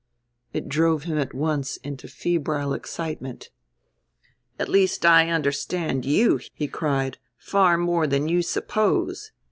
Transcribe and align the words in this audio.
It 0.51 0.67
drove 0.67 1.03
him 1.03 1.19
at 1.19 1.31
once 1.35 1.77
into 1.77 2.07
febrile 2.07 2.73
excitement. 2.73 3.51
"At 4.57 4.67
least 4.67 5.05
I 5.05 5.29
understand 5.29 6.05
you," 6.07 6.39
he 6.55 6.67
cried; 6.67 7.19
"far 7.37 7.77
more 7.77 8.07
than 8.07 8.27
you 8.27 8.41
suppose! 8.41 9.31